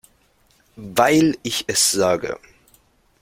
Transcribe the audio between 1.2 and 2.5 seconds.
ich es sage.